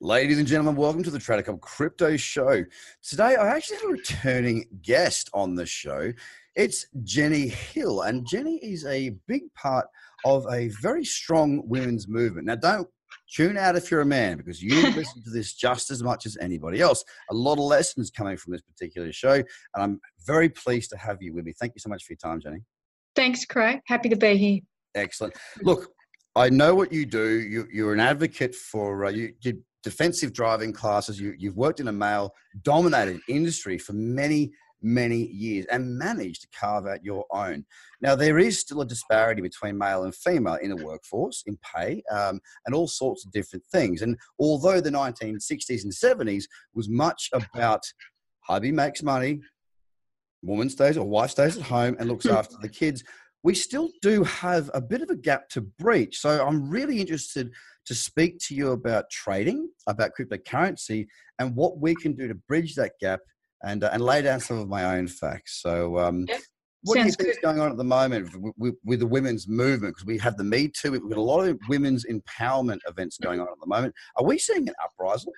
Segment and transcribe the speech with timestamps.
[0.00, 2.64] Ladies and gentlemen, welcome to the Trader Cobb Crypto Show.
[3.02, 6.12] Today, I actually have a returning guest on the show.
[6.54, 9.88] It's Jenny Hill, and Jenny is a big part
[10.24, 12.46] of a very strong women's movement.
[12.46, 12.88] Now, don't
[13.34, 16.36] tune out if you're a man because you listen to this just as much as
[16.40, 17.04] anybody else.
[17.32, 19.44] A lot of lessons coming from this particular show, and
[19.74, 21.54] I'm very pleased to have you with me.
[21.58, 22.60] Thank you so much for your time, Jenny.
[23.16, 23.80] Thanks, Craig.
[23.88, 24.60] Happy to be here.
[24.94, 25.34] Excellent.
[25.62, 25.88] Look,
[26.36, 27.66] I know what you do.
[27.72, 31.18] You, are an advocate for uh, you did defensive driving classes.
[31.18, 36.48] You, you've worked in a male dominated industry for many, many years and managed to
[36.58, 37.64] carve out your own.
[38.02, 42.02] Now, there is still a disparity between male and female in the workforce, in pay,
[42.10, 44.02] um, and all sorts of different things.
[44.02, 47.82] And although the 1960s and 70s was much about
[48.40, 49.40] hubby makes money,
[50.42, 52.34] woman stays or wife stays at home and looks hmm.
[52.34, 53.02] after the kids,
[53.42, 56.18] we still do have a bit of a gap to breach.
[56.18, 57.52] So I'm really interested
[57.86, 61.06] to speak to you about trading, about cryptocurrency,
[61.38, 63.20] and what we can do to bridge that gap
[63.62, 65.62] and, uh, and lay down some of my own facts.
[65.62, 66.40] So, um, yep.
[66.82, 69.06] what Sounds do you think is going on at the moment with, with, with the
[69.06, 69.94] women's movement?
[69.94, 73.40] Because we have the Me Too, we've got a lot of women's empowerment events going
[73.40, 73.94] on at the moment.
[74.16, 75.32] Are we seeing an uprising?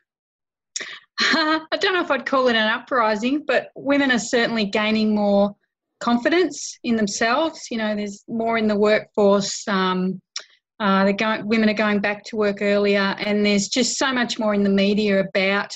[1.21, 5.55] I don't know if I'd call it an uprising, but women are certainly gaining more
[6.01, 7.67] confidence in themselves.
[7.71, 9.67] You know, there's more in the workforce.
[9.69, 10.21] Um,
[10.81, 14.55] uh, going, women are going back to work earlier, and there's just so much more
[14.55, 15.73] in the media about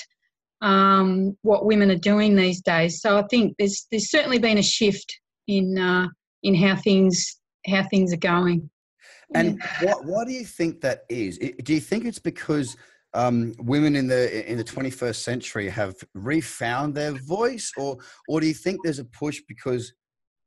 [0.61, 3.01] um, what women are doing these days.
[3.01, 6.07] So I think there's there's certainly been a shift in uh,
[6.43, 8.69] in how things how things are going.
[9.33, 9.91] And yeah.
[9.91, 11.37] what why do you think that is?
[11.37, 12.75] Do you think it's because
[13.13, 18.47] um, women in the in the 21st century have refound their voice, or or do
[18.47, 19.93] you think there's a push because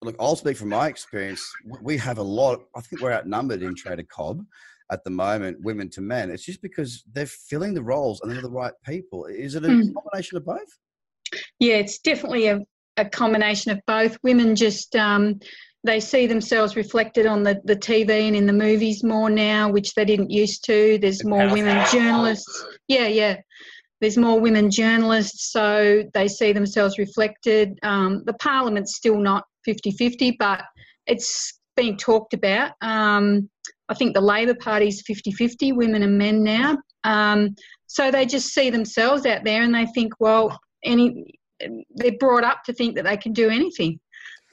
[0.03, 1.53] look, I'll speak from my experience.
[1.83, 2.61] We have a lot.
[2.77, 4.45] I think we're outnumbered in Trader Cobb
[4.91, 6.31] at the moment, women to men.
[6.31, 9.27] It's just because they're filling the roles and they're the right people.
[9.27, 9.93] Is it a mm.
[9.95, 10.79] combination of both?
[11.59, 12.61] Yeah, it's definitely a,
[12.97, 14.17] a combination of both.
[14.23, 15.41] Women just um,
[15.85, 19.95] they see themselves reflected on the, the TV and in the movies more now, which
[19.95, 20.99] they didn't used to.
[20.99, 22.65] There's more women journalists.
[22.89, 23.37] Yeah, yeah
[24.01, 27.79] there's more women journalists, so they see themselves reflected.
[27.83, 30.63] Um, the parliament's still not 50 50, but
[31.07, 32.73] it's being talked about.
[32.81, 33.49] Um,
[33.89, 36.77] I think the Labor Party's 50 50, women and men now.
[37.05, 37.55] Um,
[37.87, 41.39] so they just see themselves out there and they think, well, any
[41.95, 43.99] they're brought up to think that they can do anything.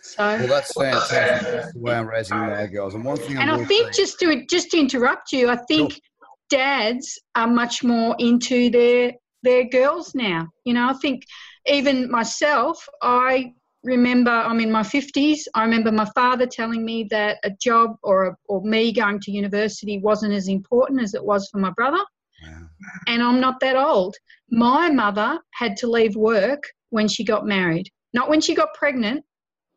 [0.01, 1.51] So well, that's fantastic.
[1.51, 2.93] That's the way I'm raising my girls.
[2.93, 5.93] And one thing, and I think say, just to just to interrupt you, I think
[5.93, 5.99] sure.
[6.49, 10.47] dads are much more into their their girls now.
[10.63, 11.23] You know, I think
[11.65, 13.53] even myself, I
[13.85, 15.41] remember I'm in my 50s.
[15.53, 19.99] I remember my father telling me that a job or, or me going to university
[19.99, 22.03] wasn't as important as it was for my brother.
[23.07, 24.15] And I'm not that old.
[24.49, 29.23] My mother had to leave work when she got married, not when she got pregnant,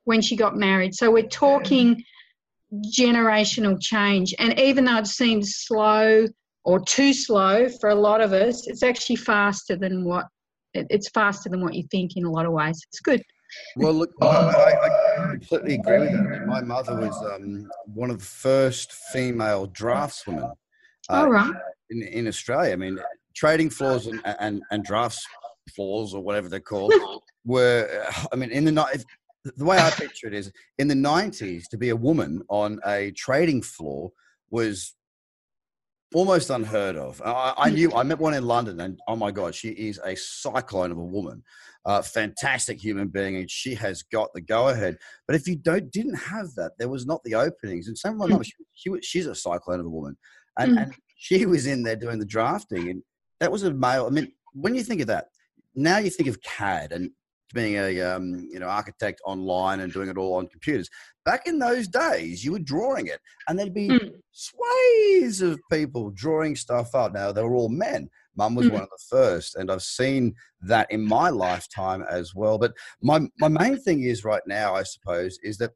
[0.04, 0.94] when she got married.
[0.94, 2.02] So we're talking
[2.86, 4.34] generational change.
[4.38, 6.26] And even though it seems slow
[6.64, 10.26] or too slow for a lot of us, it's actually faster than what
[10.74, 12.80] it's faster than what you think in a lot of ways.
[12.88, 13.22] It's good.
[13.76, 16.46] Well, look, I, I, completely agree with that.
[16.46, 20.52] My mother was um, one of the first female draftswomen
[21.08, 21.52] uh,
[21.90, 22.72] in, in Australia.
[22.72, 22.98] I mean,
[23.34, 25.26] trading floors and, and, and drafts
[25.74, 26.92] floors or whatever they're called
[27.44, 29.04] were, I mean, in the night,
[29.56, 33.12] the way I picture it is in the 90s, to be a woman on a
[33.12, 34.10] trading floor
[34.50, 34.94] was
[36.14, 37.20] almost unheard of.
[37.24, 40.16] I, I, knew I met one in London, and oh my god, she is a
[40.16, 41.42] cyclone of a woman,
[41.84, 44.96] uh, fantastic human being, and she has got the go ahead.
[45.26, 47.88] But if you don't didn't have that, there was not the openings.
[47.88, 50.16] And some of my mum, she, she, she's a cyclone of a woman,
[50.58, 50.82] and, mm.
[50.82, 53.02] and she was in there doing the drafting, and
[53.40, 54.06] that was a male.
[54.06, 55.26] I mean, when you think of that,
[55.74, 57.10] now you think of CAD and
[57.54, 60.88] being a um, you know architect online and doing it all on computers.
[61.24, 64.12] Back in those days, you were drawing it, and there'd be mm.
[64.32, 67.12] sways of people drawing stuff out.
[67.12, 68.08] Now they were all men.
[68.36, 68.72] Mum was mm.
[68.72, 72.58] one of the first, and I've seen that in my lifetime as well.
[72.58, 72.72] But
[73.02, 75.72] my my main thing is right now, I suppose, is that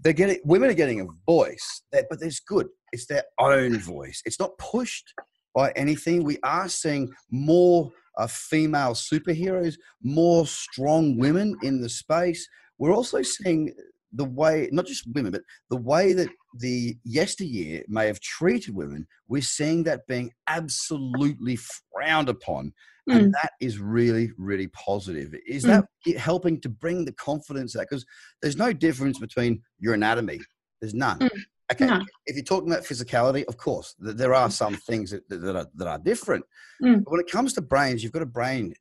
[0.00, 2.68] they're getting women are getting a voice, that, but it's good.
[2.92, 4.22] It's their own voice.
[4.24, 5.12] It's not pushed
[5.54, 6.24] by anything.
[6.24, 12.48] We are seeing more uh, female superheroes, more strong women in the space.
[12.78, 13.72] We're also seeing
[14.12, 19.06] the way, not just women, but the way that the yesteryear may have treated women,
[19.28, 21.58] we're seeing that being absolutely
[21.92, 22.72] frowned upon.
[23.08, 23.16] Mm.
[23.16, 25.34] And that is really, really positive.
[25.46, 25.84] Is mm.
[26.04, 27.86] that helping to bring the confidence out?
[27.88, 28.04] Because
[28.42, 30.40] there's no difference between your anatomy,
[30.80, 31.18] there's none.
[31.18, 31.30] Mm.
[31.72, 32.00] Okay, no.
[32.26, 35.86] if you're talking about physicality, of course, there are some things that, that, are, that
[35.86, 36.44] are different.
[36.82, 37.04] Mm.
[37.04, 38.74] But when it comes to brains, you've got a brain.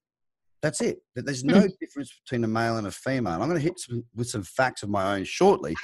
[0.62, 0.97] That's it.
[1.15, 1.69] There's no mm.
[1.80, 3.33] difference between a male and a female.
[3.33, 5.75] I'm going to hit some, with some facts of my own shortly.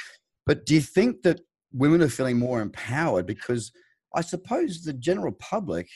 [0.46, 1.42] But do you think that
[1.72, 3.72] women are feeling more empowered because
[4.16, 5.88] I suppose the general public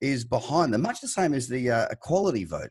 [0.00, 2.70] is behind them, much the same as the uh, equality vote?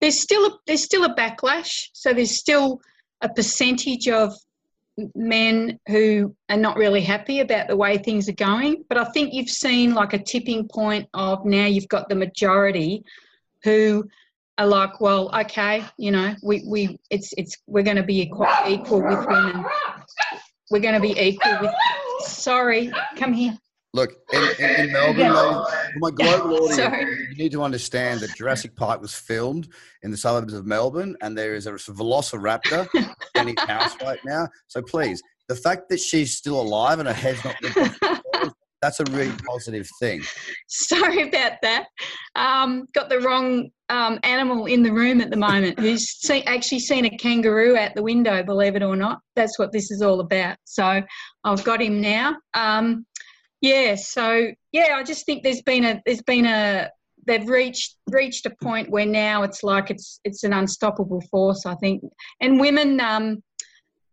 [0.00, 1.88] There's still a, there's still a backlash.
[1.92, 2.80] So there's still
[3.20, 4.32] a percentage of
[5.14, 8.84] men who are not really happy about the way things are going.
[8.88, 13.04] But I think you've seen like a tipping point of now you've got the majority
[13.64, 14.08] who
[14.58, 18.46] are like, well, okay, you know, we, we it's it's we're going to be equal,
[18.66, 19.64] equal with women.
[20.70, 21.74] We're going to be equal with.
[22.20, 23.56] Sorry, come here.
[23.98, 25.64] Look, in, in, in Melbourne, yeah.
[25.64, 29.68] for my global audience, you need to understand that Jurassic Park was filmed
[30.04, 32.86] in the suburbs of Melbourne, and there is a velociraptor
[33.34, 34.46] in his house right now.
[34.68, 37.90] So please, the fact that she's still alive and her head's not been
[38.80, 40.22] that's a really positive thing.
[40.68, 41.86] Sorry about that.
[42.36, 46.78] Um, got the wrong um, animal in the room at the moment who's see, actually
[46.78, 49.18] seen a kangaroo out the window, believe it or not.
[49.34, 50.56] That's what this is all about.
[50.62, 51.02] So
[51.42, 52.36] I've got him now.
[52.54, 53.04] Um,
[53.60, 56.90] yeah, so yeah, I just think there's been a there's been a
[57.26, 61.66] they've reached reached a point where now it's like it's it's an unstoppable force.
[61.66, 62.02] I think,
[62.40, 63.42] and women um,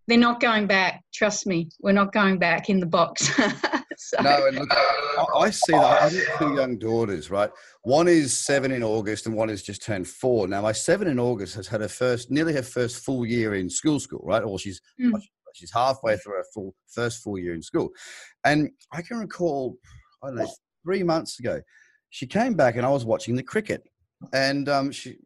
[0.07, 1.03] they're not going back.
[1.13, 3.27] Trust me, we're not going back in the box.
[3.97, 4.21] so.
[4.21, 6.01] No, and look, I, I see that.
[6.01, 7.49] I have two young daughters, right?
[7.83, 10.47] One is seven in August, and one has just turned four.
[10.47, 13.69] Now, my seven in August has had her first, nearly her first full year in
[13.69, 14.43] school, school, right?
[14.43, 15.11] Or she's mm.
[15.55, 17.89] She's halfway through her full first full year in school,
[18.43, 19.77] and I can recall,
[20.23, 20.47] I don't know,
[20.83, 21.61] three months ago,
[22.09, 23.83] she came back and I was watching the cricket,
[24.33, 25.17] and um, she,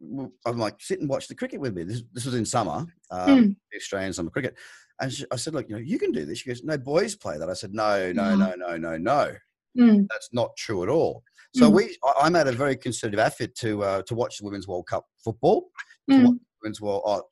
[0.46, 1.82] I'm like, sit and watch the cricket with me.
[1.82, 3.56] This, this was in summer, um, mm.
[3.76, 4.54] Australian summer cricket,
[5.00, 6.38] and she, I said, look, you know, you can do this.
[6.38, 7.50] She goes, no, boys play that.
[7.50, 9.34] I said, no, no, no, no, no, no.
[9.78, 10.06] Mm.
[10.10, 11.22] That's not true at all.
[11.54, 11.74] So mm.
[11.74, 14.86] we, I, I made a very concerted effort to uh, to watch the Women's World
[14.86, 15.70] Cup football.
[16.10, 16.38] Mm.
[16.62, 17.22] Women's World, oh,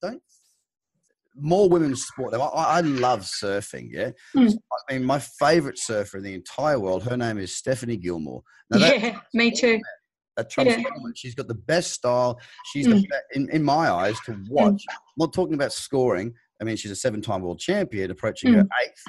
[0.00, 0.22] don't
[1.36, 2.34] more women's sport.
[2.34, 3.88] I, I love surfing.
[3.90, 4.52] Yeah, mm.
[4.88, 7.02] I mean, my favorite surfer in the entire world.
[7.04, 8.42] Her name is Stephanie Gilmore.
[8.70, 9.80] Now, yeah, me too.
[10.36, 10.82] That Trump yeah.
[11.14, 12.40] She's got the best style.
[12.72, 13.02] She's mm.
[13.02, 14.44] the best, in, in my eyes to hmm.
[14.48, 14.72] watch.
[14.72, 14.94] Mm.
[14.94, 16.32] I'm not talking about scoring.
[16.60, 18.82] I mean, she's a seven-time world champion, approaching her hmm.
[18.82, 19.02] eighth.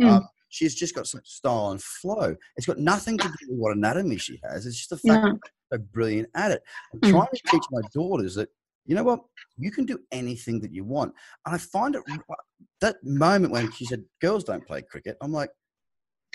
[0.00, 0.08] Hmm.
[0.08, 2.36] Um, she's just got some style and flow.
[2.56, 4.64] It's got nothing to do with what anatomy she has.
[4.64, 5.32] It's just the fact no.
[5.32, 5.40] that
[5.70, 6.62] they're brilliant at it.
[6.92, 8.48] I'm trying to teach my daughters that
[8.86, 9.20] you know what?
[9.56, 11.12] You can do anything that you want.
[11.46, 12.02] And I find it
[12.80, 15.50] that moment when she said, girls don't play cricket, I'm like,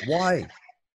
[0.06, 0.48] why?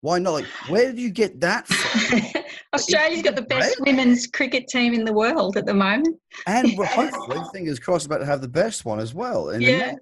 [0.02, 0.32] Why not?
[0.32, 2.22] Like, where did you get that from?
[2.74, 6.18] Australia's got the best women's cricket team in the world at the moment.
[6.48, 9.54] And we're hopefully, fingers crossed, about to have the best one as well.
[9.60, 9.94] yeah.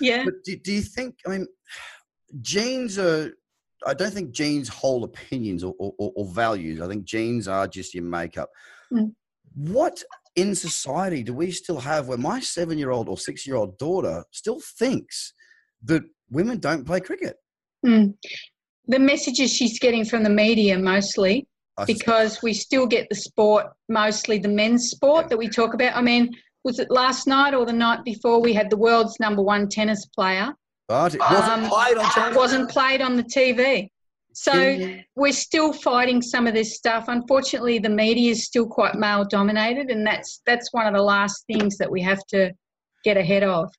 [0.00, 0.24] Yeah.
[0.24, 1.46] But do, do you think, I mean,
[2.40, 3.32] genes are,
[3.86, 6.80] I don't think genes hold opinions or, or, or values.
[6.80, 8.48] I think genes are just your makeup.
[8.92, 9.14] Mm.
[9.54, 10.02] What
[10.36, 13.76] in society do we still have where my seven year old or six year old
[13.78, 15.34] daughter still thinks
[15.84, 17.36] that women don't play cricket?
[17.84, 18.14] Mm.
[18.86, 21.46] The messages she's getting from the media mostly,
[21.86, 25.28] because we still get the sport, mostly the men's sport yeah.
[25.28, 25.94] that we talk about.
[25.96, 26.30] I mean,
[26.64, 30.06] was it last night or the night before we had the world's number one tennis
[30.06, 30.54] player?
[30.88, 32.36] But it wasn't um, played on TV.
[32.36, 33.88] Wasn't played on the TV.
[34.34, 37.06] So we're still fighting some of this stuff.
[37.08, 41.44] Unfortunately, the media is still quite male dominated, and that's that's one of the last
[41.46, 42.52] things that we have to
[43.04, 43.70] get ahead of.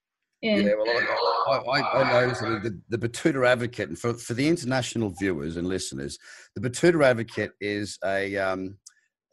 [0.41, 4.48] Yeah, yeah well, I, I, I noticed the, the Betoota Advocate, and for, for the
[4.48, 6.19] international viewers and listeners,
[6.55, 8.77] the Betoota Advocate is a um,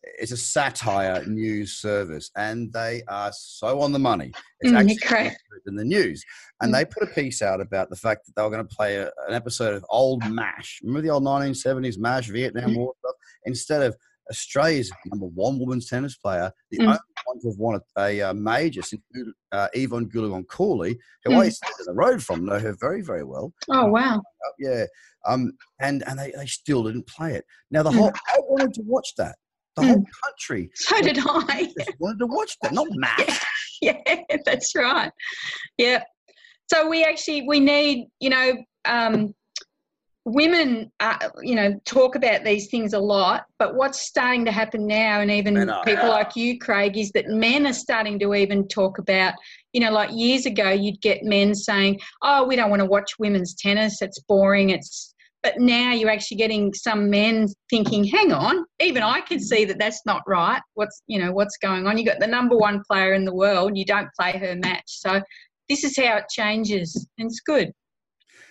[0.03, 4.33] it's a satire news service, and they are so on the money.
[4.61, 6.25] It's mm, actually in the news,
[6.61, 6.77] and mm.
[6.77, 9.07] they put a piece out about the fact that they were going to play a,
[9.29, 10.81] an episode of old MASH.
[10.83, 12.75] Remember the old 1970s MASH Vietnam.
[12.75, 13.15] War stuff?
[13.45, 13.97] Instead of
[14.31, 16.87] Australia's number one women's tennis player, the mm.
[16.87, 19.03] only one to have won a, a major since
[19.53, 21.41] uh, Evonne Goolagong Cawley, who mm.
[21.41, 23.53] I used to the road from, know her very, very well.
[23.71, 24.19] Oh, wow.
[24.19, 24.85] Uh, yeah.
[25.27, 27.45] Um, and and they, they still didn't play it.
[27.71, 27.97] Now, the mm.
[27.97, 29.37] whole, I wanted to watch that.
[29.81, 30.05] The whole mm.
[30.25, 30.71] country.
[30.75, 31.73] So did I.
[31.99, 33.45] wanted to watch that, not MASH.
[33.81, 33.95] yeah,
[34.45, 35.11] that's right.
[35.79, 36.03] Yeah.
[36.73, 38.53] So we actually, we need, you know,
[38.85, 39.35] um,
[40.25, 44.87] women, uh, you know, talk about these things a lot, but what's starting to happen
[44.87, 48.99] now, and even people like you, Craig, is that men are starting to even talk
[48.99, 49.35] about,
[49.73, 53.19] you know, like years ago, you'd get men saying, "Oh, we don't want to watch
[53.19, 54.71] women's tennis; it's boring.
[54.71, 59.65] It's." But now you're actually getting some men thinking, "Hang on, even I can see
[59.65, 60.61] that that's not right.
[60.75, 61.97] What's you know what's going on?
[61.99, 65.23] You got the number one player in the world, you don't play her match, so."
[65.69, 67.71] This is how it changes, and it's good.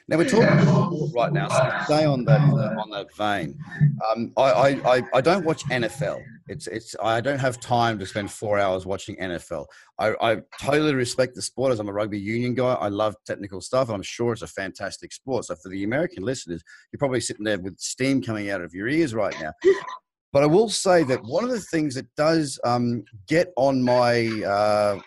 [0.09, 3.55] Now we're talking right now, so stay on that uh, on that vein.
[4.09, 6.19] Um, I, I, I don't watch NFL.
[6.47, 9.67] It's it's I don't have time to spend four hours watching NFL.
[9.99, 12.73] I, I totally respect the sport as I'm a rugby union guy.
[12.73, 13.89] I love technical stuff.
[13.89, 15.45] I'm sure it's a fantastic sport.
[15.45, 18.87] So for the American listeners, you're probably sitting there with steam coming out of your
[18.87, 19.53] ears right now.
[20.33, 24.27] But I will say that one of the things that does um, get on my,
[24.43, 24.99] uh,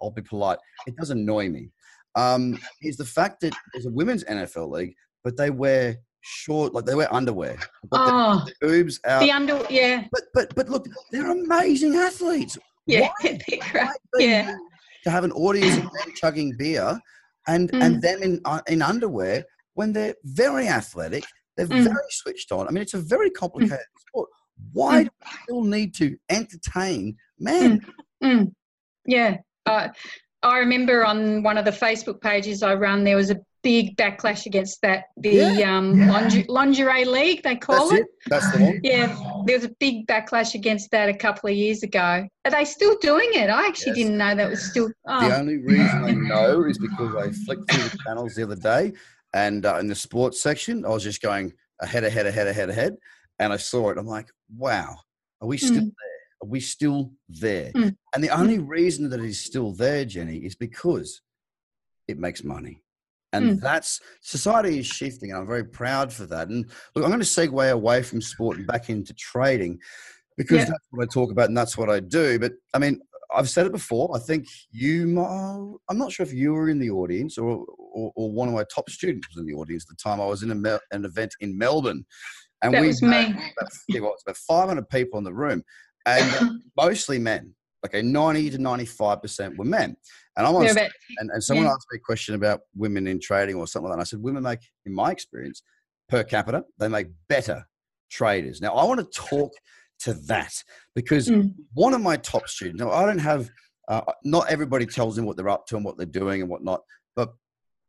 [0.00, 1.68] I'll be polite, it does annoy me
[2.14, 6.84] um, is the fact that there's a women's NFL league, but they wear short, like
[6.84, 7.58] they wear underwear.
[7.92, 9.20] oh, the boobs out.
[9.20, 10.06] The under, yeah.
[10.12, 12.58] But but but look, they're amazing athletes.
[12.86, 13.38] Yeah, why,
[13.72, 14.56] why yeah.
[15.04, 16.98] To have an audience chugging beer,
[17.46, 17.82] and mm.
[17.82, 21.24] and them in uh, in underwear when they're very athletic,
[21.56, 21.84] they're mm.
[21.84, 22.68] very switched on.
[22.68, 23.34] I mean, it's a very mm.
[23.34, 24.00] complicated mm.
[24.08, 24.30] sport.
[24.72, 25.04] Why mm.
[25.04, 27.84] do we still need to entertain men?
[28.22, 28.52] Mm.
[29.06, 29.38] Yeah.
[29.66, 29.88] Uh,
[30.42, 34.46] I remember on one of the Facebook pages I run, there was a big backlash
[34.46, 35.04] against that.
[35.16, 35.76] The yeah.
[35.76, 38.02] Um, lingerie, lingerie league, they call That's it.
[38.02, 38.08] it.
[38.26, 38.80] That's the one.
[38.82, 42.26] Yeah, there was a big backlash against that a couple of years ago.
[42.44, 43.50] Are they still doing it?
[43.50, 43.96] I actually yes.
[43.98, 44.90] didn't know that was still.
[45.06, 45.28] Oh.
[45.28, 48.92] The only reason I know is because I flicked through the channels the other day,
[49.32, 52.96] and uh, in the sports section, I was just going ahead, ahead, ahead, ahead, ahead,
[53.38, 53.98] and I saw it.
[53.98, 54.96] I'm like, wow,
[55.40, 55.92] are we still mm.
[55.98, 56.11] there?
[56.42, 57.70] Are we still there?
[57.72, 57.96] Mm.
[58.14, 61.22] And the only reason that it is still there, Jenny, is because
[62.08, 62.82] it makes money.
[63.32, 63.60] And mm.
[63.60, 66.48] that's society is shifting, and I'm very proud for that.
[66.48, 69.78] And look, I'm going to segue away from sport and back into trading
[70.36, 70.64] because yeah.
[70.64, 72.38] that's what I talk about and that's what I do.
[72.38, 73.00] But I mean,
[73.34, 74.14] I've said it before.
[74.14, 78.30] I think you, I'm not sure if you were in the audience or, or, or
[78.30, 80.20] one of my top students was in the audience at the time.
[80.20, 82.04] I was in a, an event in Melbourne.
[82.62, 83.30] And that we was me.
[83.30, 85.62] About, yeah, well, about 500 people in the room
[86.06, 87.54] and mostly men.
[87.84, 89.96] Okay, 90 to 95% were men.
[90.36, 91.72] And I'm on, yeah, and, and someone yeah.
[91.72, 93.94] asked me a question about women in trading or something like that.
[93.94, 95.62] And I said, women make, in my experience,
[96.08, 97.66] per capita, they make better
[98.10, 98.60] traders.
[98.60, 99.52] Now, I want to talk
[100.00, 100.52] to that
[100.94, 101.52] because mm.
[101.74, 103.50] one of my top students, now I don't have,
[103.88, 106.82] uh, not everybody tells them what they're up to and what they're doing and whatnot,
[107.16, 107.34] but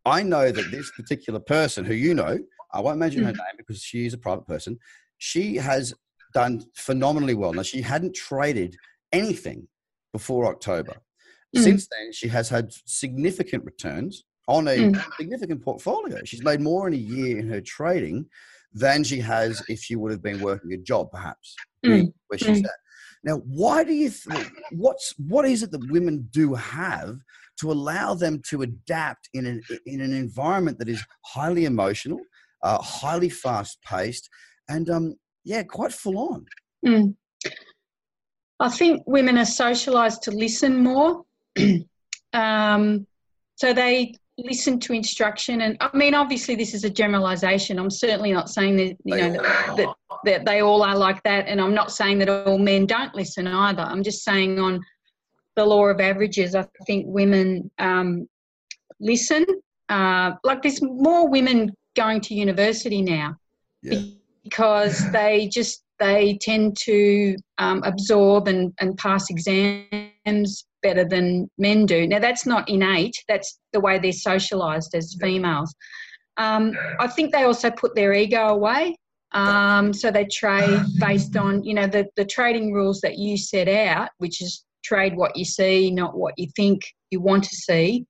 [0.06, 2.40] I know that this particular person who you know,
[2.72, 3.26] I won't mention mm.
[3.28, 4.80] her name because she is a private person,
[5.18, 5.94] she has
[6.34, 7.54] done phenomenally well.
[7.54, 8.76] Now, she hadn't traded
[9.12, 9.68] anything
[10.12, 10.96] before October.
[11.56, 11.64] Mm.
[11.64, 15.16] Since then, she has had significant returns on a mm.
[15.18, 16.20] significant portfolio.
[16.26, 18.26] She's made more in a year in her trading
[18.74, 22.12] than she has if she would have been working a job, perhaps, mm.
[22.28, 22.66] where she's mm.
[22.66, 22.80] at.
[23.24, 27.16] Now, why do you think, what's, what is it that women do have
[27.62, 32.20] to allow them to adapt in an, in an environment that is highly emotional,
[32.64, 34.28] uh, highly fast paced,
[34.68, 36.46] and um, yeah, quite full on.
[36.86, 37.16] Mm.
[38.60, 41.24] I think women are socialised to listen more.
[42.34, 43.06] um,
[43.56, 47.78] so they listen to instruction, and I mean, obviously, this is a generalisation.
[47.78, 49.96] I'm certainly not saying that you know that, that,
[50.26, 53.48] that they all are like that, and I'm not saying that all men don't listen
[53.48, 53.84] either.
[53.84, 54.82] I'm just saying on
[55.56, 58.28] the law of averages, I think women um,
[59.00, 59.46] listen.
[59.90, 63.36] Uh, like there's more women going to university now.
[63.82, 64.00] Yeah
[64.44, 71.86] because they just they tend to um, absorb and, and pass exams better than men
[71.86, 72.08] do.
[72.08, 75.74] Now that's not innate; that's the way they're socialised as females.
[76.38, 78.96] Um, I think they also put their ego away.
[79.34, 83.68] Um, so they trade based on you know the the trading rules that you set
[83.68, 88.06] out, which is trade what you see, not what you think you want to see.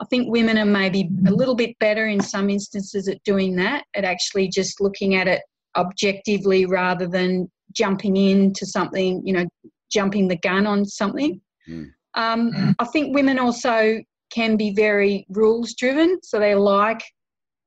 [0.00, 3.84] I think women are maybe a little bit better in some instances at doing that,
[3.94, 5.40] at actually just looking at it
[5.76, 9.46] objectively rather than jumping into something, you know,
[9.90, 11.40] jumping the gun on something.
[11.68, 11.90] Mm.
[12.14, 17.02] Um, I think women also can be very rules driven, so they like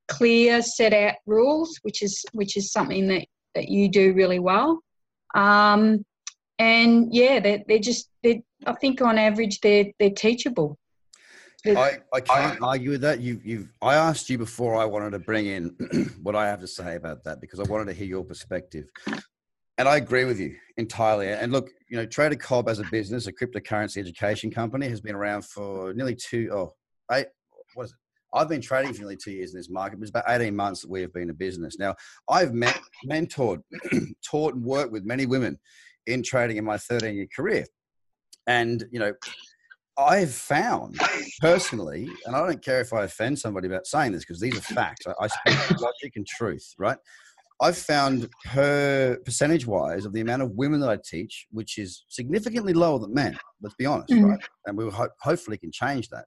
[0.08, 4.82] clear, set out rules, which is which is something that that you do really well.
[5.36, 6.06] Um,
[6.60, 10.78] and yeah, they're, they're just they I think on average they're they're teachable.
[11.66, 13.20] I, I can't argue with that.
[13.20, 15.76] You've, you've, I asked you before I wanted to bring in
[16.24, 18.86] what I have to say about that because I wanted to hear your perspective.
[19.78, 21.28] And I agree with you entirely.
[21.30, 25.16] And look, you know, Trader Cobb as a business, a cryptocurrency education company, has been
[25.16, 26.74] around for nearly two, oh,
[27.12, 27.28] eight,
[27.74, 27.98] what is it?
[28.34, 30.82] I've been trading for nearly two years in this market, but it's about 18 months
[30.82, 31.78] that we have been a business.
[31.78, 31.96] Now,
[32.30, 33.62] I've met, mentored,
[34.26, 35.60] taught, and worked with many women
[36.08, 37.66] in trading in my 13 year career.
[38.48, 39.14] And, you know,
[39.98, 41.00] I've found
[41.42, 44.62] personally, and I don't care if I offend somebody about saying this because these are
[44.62, 45.06] facts.
[45.08, 46.98] I, I speak logic and truth, right?
[47.62, 52.06] I've found per percentage wise of the amount of women that I teach, which is
[52.10, 53.38] significantly lower than men.
[53.62, 54.32] Let's be honest, mm-hmm.
[54.32, 54.40] right?
[54.66, 56.26] And we ho- hopefully can change that.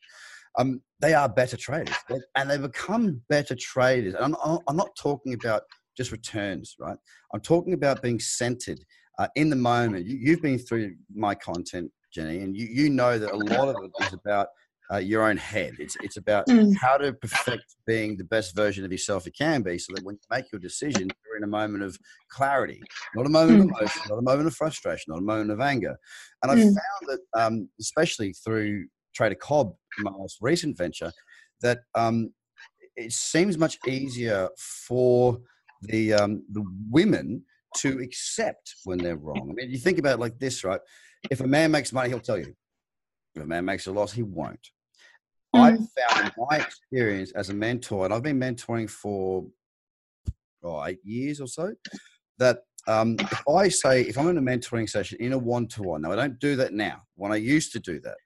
[0.59, 1.97] um, they are better traders,
[2.37, 4.15] and they become better traders.
[4.15, 5.63] And I'm, I'm not talking about
[5.97, 6.97] just returns, right?
[7.33, 8.81] I'm talking about being centered
[9.19, 10.07] uh, in the moment.
[10.07, 13.77] You, have been through my content, Jenny, and you, you know that a lot of
[13.83, 14.49] it is about
[14.93, 15.75] uh, your own head.
[15.79, 16.75] It's it's about mm.
[16.77, 20.17] how to perfect being the best version of yourself you can be, so that when
[20.17, 21.99] you make your decision, you're in a moment of
[22.31, 22.83] clarity,
[23.15, 23.65] not a moment mm.
[23.65, 25.97] of emotion, not a moment of frustration, not a moment of anger.
[26.43, 26.63] And I mm.
[26.63, 26.75] found
[27.09, 31.13] that, um, especially through Trader Cobb, my most recent venture,
[31.63, 32.33] that um,
[32.97, 34.49] it seems much easier
[34.87, 35.39] for
[35.83, 37.45] the um, the women
[37.79, 39.49] to accept when they're wrong.
[39.51, 40.81] I mean, you think about it like this, right?
[41.31, 42.55] If a man makes money, he'll tell you.
[43.35, 44.69] If a man makes a loss, he won't.
[45.55, 45.61] Mm.
[45.61, 49.47] I've found my experience as a mentor, and I've been mentoring for
[50.65, 51.75] oh, eight years or so,
[52.39, 55.83] that um, if I say, if I'm in a mentoring session in a one to
[55.83, 57.03] one, now I don't do that now.
[57.17, 58.17] When I used to do that,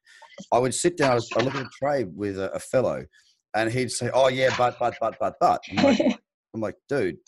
[0.52, 3.04] I would sit down, I look at a trade with a, a, fellow,
[3.54, 5.60] and he'd say, Oh, yeah, but, but, but, but, but.
[5.70, 6.00] I'm like,
[6.54, 7.18] I'm like dude,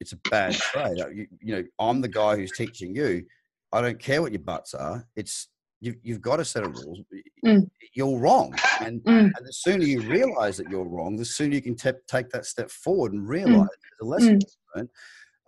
[0.00, 0.98] it's a bad trade.
[0.98, 3.24] You, you, know, I'm the guy who's teaching you.
[3.72, 5.06] I don't care what your butts are.
[5.16, 5.48] It's
[5.80, 7.00] you, you've got a set of rules.
[7.44, 7.68] Mm.
[7.94, 9.30] You're wrong, and, mm.
[9.34, 12.46] and the sooner you realize that you're wrong, the sooner you can te- take that
[12.46, 13.28] step forward and mm.
[13.28, 13.68] realize mm.
[14.00, 14.38] there's lesson
[14.76, 14.88] mm.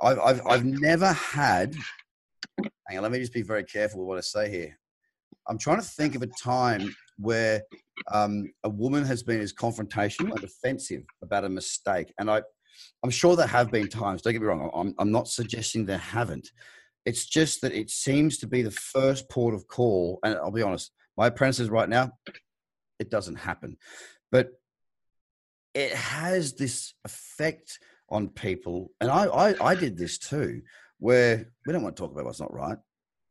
[0.02, 1.74] I've, I've I've never had.
[2.88, 4.78] Hang on, let me just be very careful with what I say here.
[5.48, 7.62] I'm trying to think of a time where
[8.12, 12.42] um, a woman has been as confrontational and offensive about a mistake, and I
[13.02, 15.98] I'm sure there have been times, don't get me wrong, I'm, I'm not suggesting there
[15.98, 16.50] haven't.
[17.06, 20.18] It's just that it seems to be the first port of call.
[20.24, 22.12] And I'll be honest, my apprentices right now,
[22.98, 23.76] it doesn't happen.
[24.32, 24.50] But
[25.74, 28.90] it has this effect on people.
[29.00, 30.62] And I, I, I did this too,
[30.98, 32.78] where we don't want to talk about what's not right.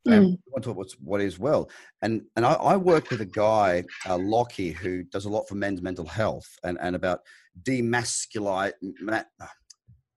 [0.07, 0.31] Mm.
[0.31, 1.69] we want to talk what's what is well.
[2.01, 5.55] And and I, I work with a guy, uh, Lockie, who does a lot for
[5.55, 7.21] men's mental health and, and about
[7.63, 9.23] demasculite, ma-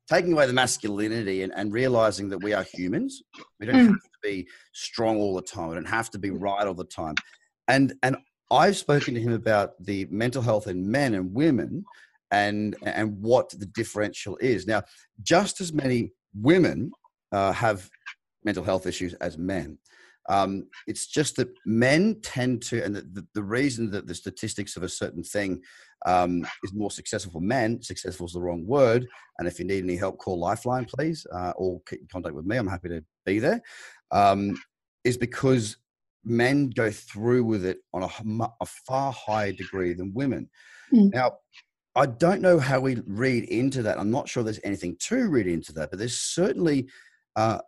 [0.08, 3.22] taking away the masculinity and, and realizing that we are humans.
[3.58, 3.88] We don't mm.
[3.88, 5.68] have to be strong all the time.
[5.68, 7.14] We don't have to be right all the time.
[7.68, 8.16] And and
[8.50, 11.84] I've spoken to him about the mental health in men and women
[12.30, 14.66] and and what the differential is.
[14.66, 14.82] Now,
[15.22, 16.92] just as many women
[17.32, 17.90] uh, have
[18.44, 19.78] mental health issues as men.
[20.28, 24.76] Um, it's just that men tend to, and the, the, the, reason that the statistics
[24.76, 25.62] of a certain thing
[26.04, 29.06] um, is more successful for men, successful is the wrong word.
[29.38, 32.46] And if you need any help, call Lifeline, please, uh, or keep in contact with
[32.46, 32.56] me.
[32.56, 33.62] I'm happy to be there.
[34.10, 34.60] Um,
[35.04, 35.76] is because
[36.24, 40.48] men go through with it on a, a far higher degree than women.
[40.92, 41.14] Mm.
[41.14, 41.32] Now,
[41.94, 43.98] I don't know how we read into that.
[43.98, 46.88] I'm not sure there's anything to read into that, but there's certainly
[47.36, 47.58] uh,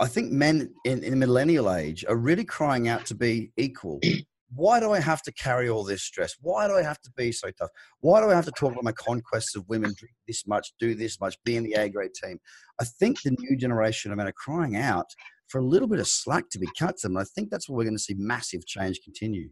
[0.00, 4.00] I think men in, in the millennial age are really crying out to be equal.
[4.54, 6.34] Why do I have to carry all this stress?
[6.40, 7.70] Why do I have to be so tough?
[8.00, 10.94] Why do I have to talk about my conquests of women, drink this much, do
[10.94, 12.38] this much, be in the A grade team?
[12.80, 15.06] I think the new generation of men are crying out
[15.48, 17.16] for a little bit of slack to be cut to them.
[17.16, 19.50] And I think that's where we're going to see massive change continue.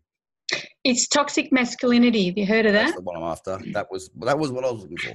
[0.84, 2.26] It's toxic masculinity.
[2.26, 2.84] Have you heard of that?
[2.87, 3.58] That's the one I'm after.
[3.72, 5.14] That was that was what I was looking for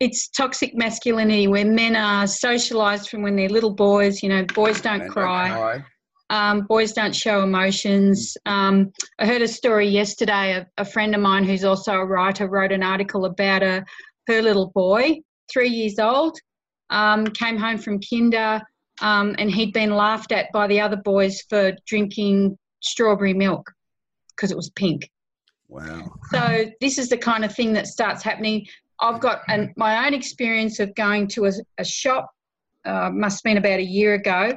[0.00, 4.22] it's toxic masculinity where men are socialized from when they're little boys.
[4.22, 5.48] You know, boys don't men cry.
[5.48, 5.84] Don't cry.
[6.30, 8.36] Um, boys don't show emotions.
[8.46, 10.52] Um, I heard a story yesterday.
[10.52, 13.84] A, a, friend of mine who's also a writer wrote an article about a,
[14.26, 15.20] her little boy,
[15.52, 16.38] three years old,
[16.90, 18.62] um, came home from kinder,
[19.02, 23.70] um, and he'd been laughed at by the other boys for drinking strawberry milk
[24.30, 25.10] because it was pink.
[25.68, 26.14] Wow.
[26.30, 28.66] So this is the kind of thing that starts happening.
[29.00, 32.30] I've got an, my own experience of going to a, a shop,
[32.84, 34.56] uh, must have been about a year ago,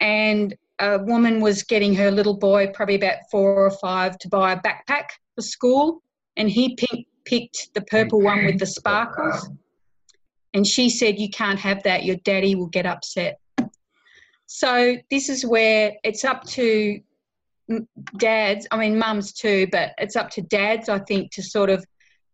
[0.00, 4.52] and a woman was getting her little boy, probably about four or five, to buy
[4.52, 6.02] a backpack for school,
[6.36, 9.50] and he pick, picked the purple one with the sparkles.
[10.54, 13.38] And she said, You can't have that, your daddy will get upset.
[14.46, 17.00] So, this is where it's up to
[18.16, 21.84] dads, I mean, mums too, but it's up to dads, I think, to sort of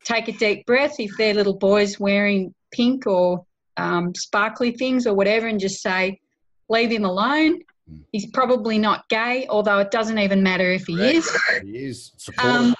[0.04, 3.44] take a deep breath if their little boy's wearing pink or
[3.76, 6.20] um, sparkly things or whatever and just say,
[6.68, 7.60] leave him alone.
[7.88, 7.98] Hmm.
[8.12, 11.14] He's probably not gay, although it doesn't even matter if he right.
[11.14, 11.38] is.
[11.62, 12.12] He is.
[12.38, 12.74] Um,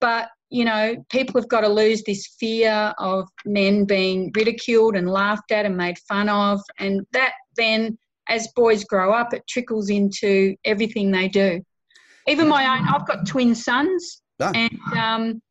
[0.00, 5.10] but, you know, people have got to lose this fear of men being ridiculed and
[5.10, 6.60] laughed at and made fun of.
[6.78, 11.64] And that then, as boys grow up, it trickles into everything they do.
[12.26, 14.22] Even my own, I've got twin sons.
[14.54, 15.42] And um,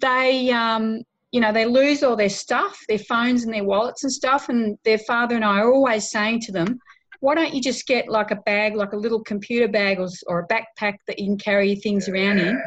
[0.00, 1.02] they um,
[1.32, 4.78] you know they lose all their stuff their phones and their wallets and stuff and
[4.84, 6.78] their father and i are always saying to them
[7.20, 10.40] why don't you just get like a bag like a little computer bag or, or
[10.40, 12.60] a backpack that you can carry things around in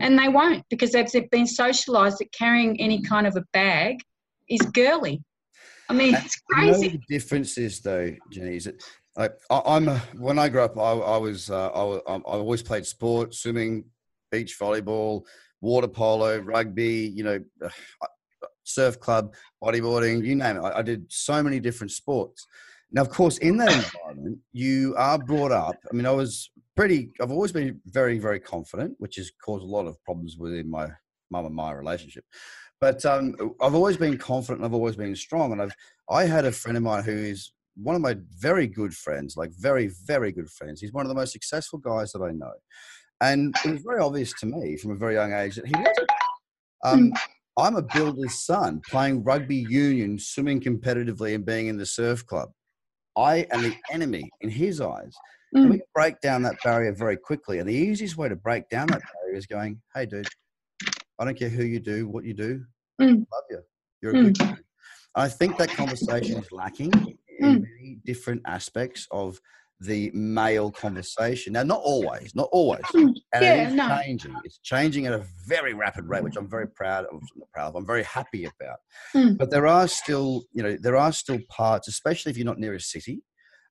[0.00, 3.98] and they won't because they've been socialised that carrying any kind of a bag
[4.48, 5.22] is girly.
[5.88, 6.86] I mean, it's crazy.
[6.86, 8.82] You know the difference is though, Jenny, is that
[9.16, 9.88] like I, am
[10.18, 13.84] when I grew up, I, I was uh, I, I always played sport, swimming,
[14.30, 15.22] beach volleyball,
[15.60, 17.12] water polo, rugby.
[17.14, 17.70] You know,
[18.64, 20.60] surf club, bodyboarding, you name it.
[20.60, 22.46] I, I did so many different sports.
[22.92, 25.76] Now, of course, in that environment, you are brought up.
[25.90, 27.10] I mean, I was pretty.
[27.20, 30.88] I've always been very, very confident, which has caused a lot of problems within my
[31.30, 32.24] mum and my relationship.
[32.80, 35.52] But um, I've always been confident and I've always been strong.
[35.52, 35.74] And I've
[36.10, 39.50] I had a friend of mine who is one of my very good friends, like
[39.58, 40.80] very, very good friends.
[40.80, 42.52] He's one of the most successful guys that I know.
[43.20, 46.10] And it was very obvious to me from a very young age that he wasn't.
[46.84, 47.12] Um, hmm.
[47.58, 52.50] I'm a builder's son playing rugby union, swimming competitively, and being in the surf club.
[53.16, 55.14] I am the enemy in his eyes.
[55.54, 55.70] Mm.
[55.70, 57.60] we break down that barrier very quickly.
[57.60, 60.28] And the easiest way to break down that barrier is going, hey, dude,
[61.18, 62.64] I don't care who you do, what you do,
[63.00, 63.18] mm.
[63.32, 63.60] love you.
[64.02, 64.24] You're a mm.
[64.24, 64.56] good guy.
[65.14, 66.92] I think that conversation is lacking
[67.38, 67.62] in mm.
[67.62, 69.40] many different aspects of
[69.80, 71.52] the male conversation.
[71.52, 73.12] Now, not always, not always, mm.
[73.32, 73.98] and yeah, it is no.
[74.02, 74.34] changing.
[74.44, 77.20] It's changing at a very rapid rate, which I'm very proud of.
[77.36, 77.76] Not proud of.
[77.76, 78.78] I'm very happy about.
[79.14, 79.36] Mm.
[79.36, 82.74] But there are still, you know, there are still parts, especially if you're not near
[82.74, 83.22] a city.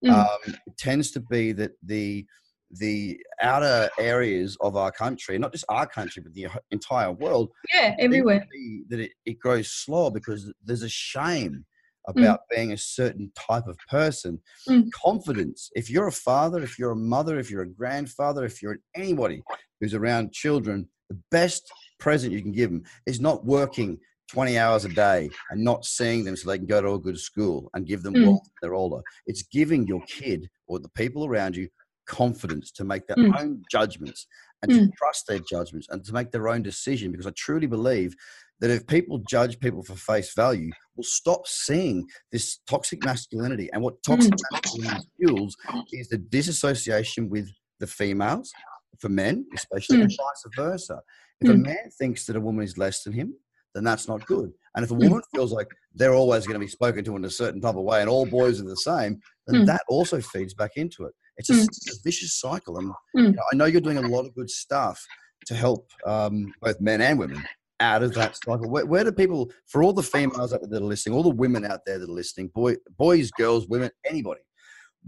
[0.03, 0.11] Mm.
[0.11, 2.25] Um, it tends to be that the
[2.71, 7.49] the outer areas of our country, not just our country, but the entire world.
[7.73, 8.45] Yeah, everywhere.
[8.89, 11.65] That it, it grows slow because there's a shame.
[12.07, 12.55] About mm.
[12.55, 14.39] being a certain type of person.
[14.69, 14.89] Mm.
[14.91, 15.69] Confidence.
[15.75, 19.41] If you're a father, if you're a mother, if you're a grandfather, if you're anybody
[19.79, 23.97] who's around children, the best present you can give them is not working
[24.31, 27.19] 20 hours a day and not seeing them so they can go to a good
[27.19, 28.25] school and give them mm.
[28.25, 29.01] wealth when they're older.
[29.27, 31.69] It's giving your kid or the people around you
[32.07, 33.39] confidence to make their mm.
[33.39, 34.27] own judgments
[34.69, 34.93] and to mm.
[34.97, 38.15] trust their judgments and to make their own decision because I truly believe
[38.59, 43.69] that if people judge people for face value, we'll stop seeing this toxic masculinity.
[43.73, 44.39] And what toxic mm.
[44.51, 45.55] masculinity fuels
[45.91, 47.49] is the disassociation with
[47.79, 48.51] the females,
[48.99, 50.03] for men especially, mm.
[50.03, 51.01] and vice versa.
[51.41, 51.53] If mm.
[51.53, 53.33] a man thinks that a woman is less than him,
[53.73, 54.51] then that's not good.
[54.75, 55.03] And if a mm.
[55.03, 57.83] woman feels like they're always going to be spoken to in a certain type of
[57.83, 59.65] way and all boys are the same, then mm.
[59.65, 61.13] that also feeds back into it.
[61.37, 61.65] It's a, mm.
[61.65, 62.77] a vicious cycle.
[62.77, 65.05] And you know, I know you're doing a lot of good stuff
[65.47, 67.43] to help um, both men and women
[67.79, 68.69] out of that cycle?
[68.69, 71.29] Where, where, do people, for all the females out there that are listening, all the
[71.29, 74.41] women out there that are listening, boy, boys, girls, women, anybody,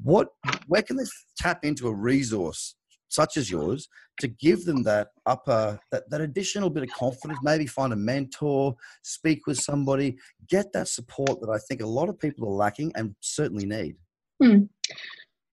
[0.03, 0.29] what,
[0.67, 1.05] where can they
[1.37, 2.75] tap into a resource
[3.09, 3.87] such as yours
[4.19, 7.39] to give them that upper, that, that additional bit of confidence?
[7.41, 10.17] Maybe find a mentor, speak with somebody,
[10.49, 13.95] get that support that I think a lot of people are lacking and certainly need.
[14.43, 14.63] Hmm.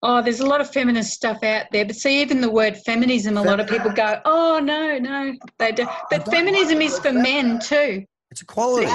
[0.07, 3.39] Oh, there's a lot of feminist stuff out there, but see, even the word feminism,
[3.39, 7.59] a lot of people go, "Oh no, no, they do." But feminism is for men
[7.59, 8.05] too.
[8.31, 8.93] It's equality.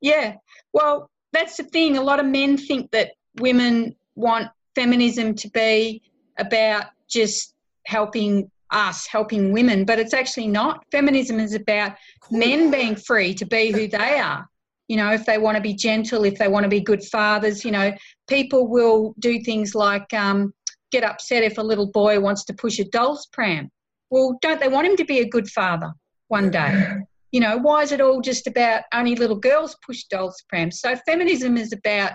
[0.00, 0.34] Yeah.
[0.72, 1.96] Well, that's the thing.
[1.96, 6.02] A lot of men think that women want feminism to be
[6.38, 10.84] about just helping us, helping women, but it's actually not.
[10.92, 11.96] Feminism is about
[12.30, 14.48] men being free to be who they are.
[14.88, 17.64] You know, if they want to be gentle, if they want to be good fathers,
[17.64, 17.92] you know,
[18.28, 20.52] people will do things like um,
[20.90, 23.70] get upset if a little boy wants to push a doll's pram.
[24.10, 25.92] Well, don't they want him to be a good father
[26.28, 26.98] one day?
[27.32, 30.80] You know, why is it all just about only little girls push dolls' prams?
[30.80, 32.12] So feminism is about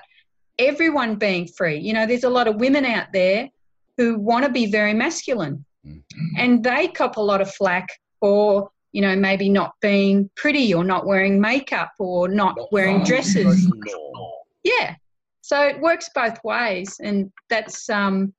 [0.60, 1.80] everyone being free.
[1.80, 3.50] You know, there's a lot of women out there
[3.98, 6.26] who want to be very masculine, mm-hmm.
[6.38, 7.88] and they cop a lot of flack
[8.20, 13.72] for you know maybe not being pretty or not wearing makeup or not wearing dresses.
[14.64, 14.96] Yeah,
[15.42, 18.34] so it works both ways, and that's um,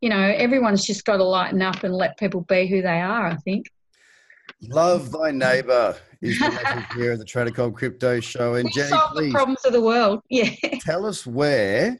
[0.00, 3.26] you know everyone's just got to lighten up and let people be who they are.
[3.26, 3.66] I think.
[4.68, 8.54] Love thy neighbor is the message here at the Trader Cobb Crypto Show.
[8.54, 10.20] And we Jenny, solve please the problems of the world.
[10.30, 10.50] Yeah.
[10.80, 11.98] Tell us where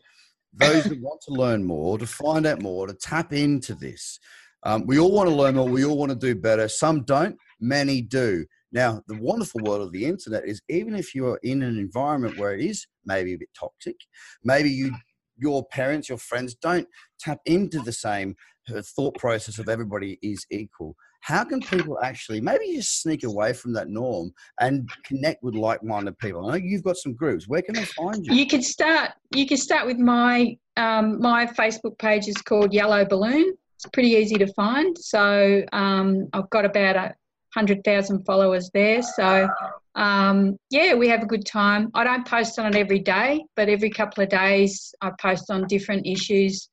[0.52, 4.20] those that want to learn more, to find out more, to tap into this.
[4.62, 5.68] Um, we all want to learn more.
[5.68, 6.68] We all want to do better.
[6.68, 7.36] Some don't.
[7.62, 8.44] Many do.
[8.72, 12.38] Now, the wonderful world of the internet is even if you are in an environment
[12.38, 13.96] where it is maybe a bit toxic,
[14.42, 14.92] maybe you
[15.38, 16.86] your parents, your friends don't
[17.18, 18.34] tap into the same
[18.74, 20.94] uh, thought process of everybody is equal.
[21.20, 26.18] How can people actually maybe just sneak away from that norm and connect with like-minded
[26.18, 26.46] people?
[26.46, 27.46] I know you've got some groups.
[27.46, 28.34] Where can they find you?
[28.34, 29.12] You can start.
[29.34, 33.54] You can start with my um, my Facebook page is called Yellow Balloon.
[33.76, 34.96] It's pretty easy to find.
[34.98, 37.14] So um, I've got about a
[37.54, 39.02] 100,000 followers there.
[39.02, 39.48] So,
[39.94, 41.90] um, yeah, we have a good time.
[41.94, 45.66] I don't post on it every day, but every couple of days I post on
[45.66, 46.68] different issues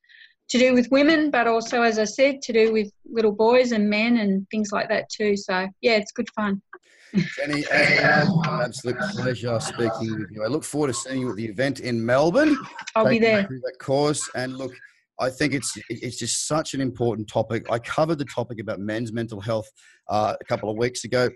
[0.50, 3.90] to do with women, but also, as I said, to do with little boys and
[3.90, 5.38] men and things like that too.
[5.38, 6.62] So yeah, it's good fun.
[7.38, 10.44] Jenny, an absolute pleasure speaking with you.
[10.44, 12.58] I look forward to seeing you at the event in Melbourne.
[12.96, 13.44] I'll be there.
[13.44, 14.74] That course, and look,
[15.20, 17.70] I think it's it's just such an important topic.
[17.72, 19.70] I covered the topic about men's mental health
[20.08, 21.30] uh, a couple of weeks ago.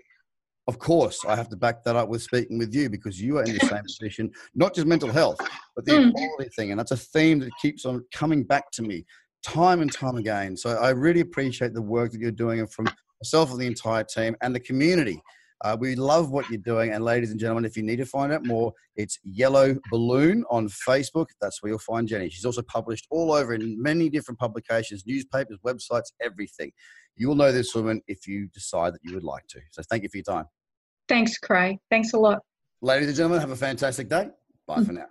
[0.66, 3.44] Of course, I have to back that up with speaking with you because you are
[3.44, 5.36] in the same position, not just mental health,
[5.76, 6.10] but the mm.
[6.10, 6.70] equality thing.
[6.70, 9.04] And that's a theme that keeps on coming back to me
[9.42, 10.56] time and time again.
[10.56, 12.88] So I really appreciate the work that you're doing and from
[13.22, 15.20] myself and the entire team and the community.
[15.64, 16.92] Uh, we love what you're doing.
[16.92, 20.68] And ladies and gentlemen, if you need to find out more, it's Yellow Balloon on
[20.68, 21.28] Facebook.
[21.40, 22.28] That's where you'll find Jenny.
[22.28, 26.70] She's also published all over in many different publications, newspapers, websites, everything.
[27.16, 29.60] You will know this woman if you decide that you would like to.
[29.70, 30.44] So thank you for your time.
[31.08, 31.78] Thanks, Craig.
[31.90, 32.40] Thanks a lot.
[32.82, 34.28] Ladies and gentlemen, have a fantastic day.
[34.66, 35.06] Bye for now.